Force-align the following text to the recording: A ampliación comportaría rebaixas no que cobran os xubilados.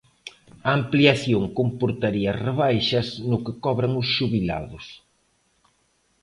A 0.67 0.69
ampliación 0.79 1.43
comportaría 1.59 2.31
rebaixas 2.47 3.07
no 3.29 3.37
que 3.43 3.53
cobran 3.63 3.91
os 4.01 4.07
xubilados. 4.15 4.85